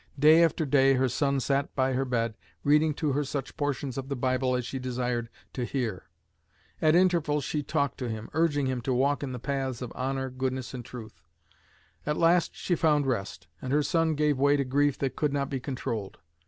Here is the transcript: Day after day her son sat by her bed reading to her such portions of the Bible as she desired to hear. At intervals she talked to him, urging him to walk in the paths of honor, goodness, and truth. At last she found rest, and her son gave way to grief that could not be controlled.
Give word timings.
Day 0.17 0.43
after 0.43 0.65
day 0.65 0.95
her 0.95 1.07
son 1.07 1.39
sat 1.39 1.75
by 1.75 1.93
her 1.93 2.05
bed 2.05 2.33
reading 2.63 2.91
to 2.95 3.11
her 3.11 3.23
such 3.23 3.55
portions 3.55 3.99
of 3.99 4.09
the 4.09 4.15
Bible 4.15 4.55
as 4.55 4.65
she 4.65 4.79
desired 4.79 5.29
to 5.53 5.63
hear. 5.63 6.05
At 6.81 6.95
intervals 6.95 7.43
she 7.43 7.61
talked 7.61 7.99
to 7.99 8.09
him, 8.09 8.27
urging 8.33 8.65
him 8.65 8.81
to 8.81 8.95
walk 8.95 9.21
in 9.21 9.31
the 9.31 9.37
paths 9.37 9.79
of 9.79 9.91
honor, 9.93 10.31
goodness, 10.31 10.73
and 10.73 10.83
truth. 10.83 11.21
At 12.03 12.17
last 12.17 12.55
she 12.55 12.73
found 12.73 13.05
rest, 13.05 13.45
and 13.61 13.71
her 13.71 13.83
son 13.83 14.15
gave 14.15 14.39
way 14.39 14.57
to 14.57 14.65
grief 14.65 14.97
that 14.97 15.15
could 15.15 15.33
not 15.33 15.51
be 15.51 15.59
controlled. 15.59 16.17